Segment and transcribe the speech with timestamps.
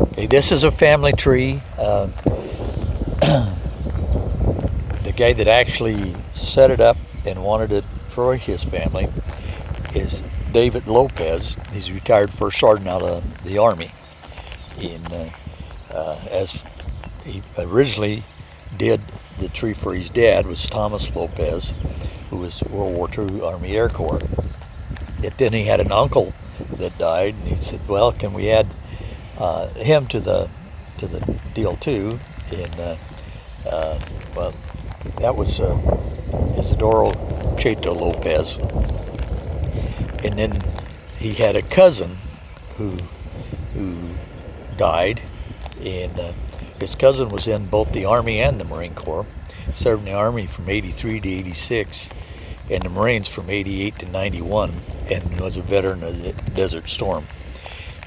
[0.00, 1.60] Okay, this is a family tree.
[1.76, 2.06] Uh,
[5.04, 9.08] the guy that actually set it up and wanted it for his family
[9.94, 11.54] is David Lopez.
[11.70, 13.90] He's retired first sergeant out of the Army.
[14.80, 15.28] In, uh,
[15.92, 16.58] uh, as
[17.26, 18.22] he originally
[18.78, 19.02] did
[19.38, 21.74] the tree for his dad was Thomas Lopez,
[22.30, 24.22] who was World War II Army Air Corps.
[25.22, 26.32] And then he had an uncle
[26.78, 28.66] that died, and he said, "Well, can we add
[29.40, 30.48] uh, him to the
[30.98, 32.20] to the deal too?"
[32.52, 32.96] And uh,
[33.68, 33.98] uh,
[34.36, 34.54] well,
[35.18, 35.76] that was uh,
[36.56, 37.12] Isidoro
[37.56, 38.56] Cheto Lopez,
[40.24, 40.62] and then
[41.18, 42.18] he had a cousin
[42.76, 42.98] who
[43.74, 43.96] who
[44.76, 45.20] died,
[45.82, 46.34] and
[46.80, 49.26] his cousin was in both the Army and the Marine Corps.
[49.74, 52.08] Served in the Army from 83 to 86,
[52.70, 54.72] and the Marines from 88 to 91,
[55.10, 57.26] and was a veteran of the Desert Storm.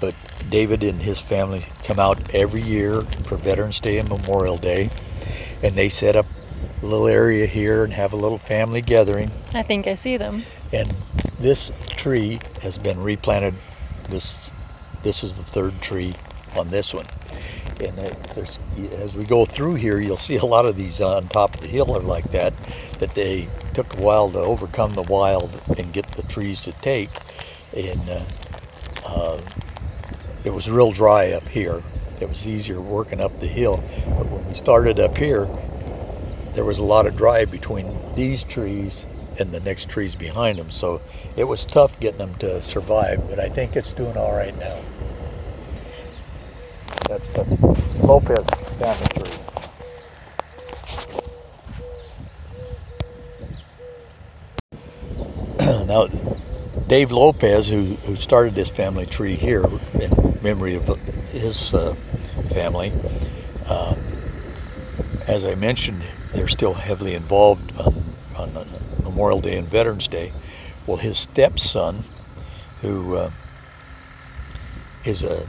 [0.00, 0.14] But
[0.50, 4.90] David and his family come out every year for Veterans Day and Memorial Day,
[5.62, 6.26] and they set up
[6.82, 9.30] a little area here and have a little family gathering.
[9.52, 10.42] I think I see them.
[10.72, 10.94] And
[11.38, 13.54] this tree has been replanted.
[14.08, 14.34] This
[15.02, 16.14] this is the third tree
[16.56, 17.04] on this one.
[17.80, 17.96] And
[18.34, 18.58] there's,
[18.94, 21.66] as we go through here, you'll see a lot of these on top of the
[21.66, 22.54] hill are like that.
[23.00, 27.10] That they took a while to overcome the wild and get the trees to take.
[27.76, 28.22] And uh,
[29.04, 29.40] uh,
[30.44, 31.82] it was real dry up here.
[32.20, 33.82] It was easier working up the hill.
[34.06, 35.48] But when we started up here,
[36.54, 39.04] there was a lot of dry between these trees
[39.38, 40.70] and the next trees behind them.
[40.70, 41.00] So
[41.36, 44.78] it was tough getting them to survive, but I think it's doing all right now.
[47.08, 47.44] That's the
[48.02, 48.44] Lopez
[48.78, 49.30] family tree.
[55.86, 56.08] now,
[56.86, 60.86] Dave Lopez, who, who started this family tree here in memory of
[61.32, 61.94] his uh,
[62.52, 62.92] family,
[63.66, 63.94] uh,
[65.26, 67.94] as I mentioned, they're still heavily involved on,
[68.36, 68.68] on
[69.02, 70.32] Memorial Day and Veterans Day.
[70.86, 72.04] Well, his stepson,
[72.82, 73.30] who uh,
[75.06, 75.48] is a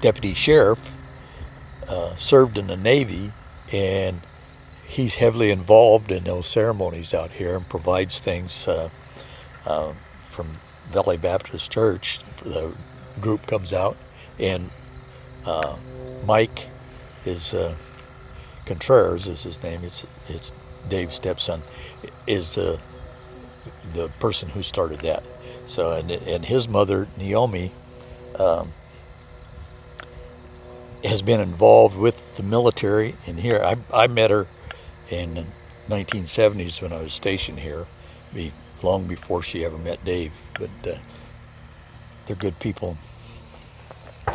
[0.00, 0.96] deputy sheriff,
[1.88, 3.32] uh, served in the Navy,
[3.70, 4.22] and
[4.86, 8.88] he's heavily involved in those ceremonies out here and provides things uh,
[9.66, 9.92] uh,
[10.36, 10.48] from
[10.90, 12.20] Valley Baptist Church.
[12.44, 12.72] The
[13.20, 13.96] group comes out,
[14.38, 14.70] and
[15.46, 15.76] uh,
[16.26, 16.66] Mike
[17.24, 17.74] is uh,
[18.66, 19.82] Contreras is his name.
[19.82, 20.52] It's it's
[20.90, 21.62] Dave's stepson.
[22.26, 22.78] Is uh,
[23.94, 25.24] the person who started that.
[25.66, 27.72] So and and his mother Naomi.
[28.38, 28.72] Um,
[31.04, 33.62] has been involved with the military in here.
[33.62, 34.48] I, I met her
[35.08, 35.44] in the
[35.88, 37.86] 1970s when I was stationed here,
[38.82, 40.34] long before she ever met Dave.
[40.58, 40.98] But uh,
[42.26, 42.98] they're good people.